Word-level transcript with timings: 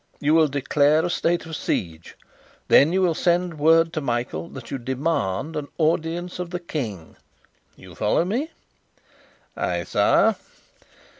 You 0.19 0.33
will 0.33 0.47
declare 0.47 1.05
a 1.05 1.11
state 1.11 1.45
of 1.45 1.55
siege. 1.55 2.17
Then 2.69 2.91
you 2.91 3.03
will 3.03 3.13
send 3.13 3.59
word 3.59 3.93
to 3.93 4.01
Michael 4.01 4.49
that 4.49 4.71
you 4.71 4.79
demand 4.79 5.55
an 5.55 5.67
audience 5.77 6.39
of 6.39 6.49
the 6.49 6.59
King 6.59 7.17
You 7.75 7.93
follow 7.93 8.25
me?" 8.25 8.49
"Ay, 9.55 9.83
sire." 9.83 10.37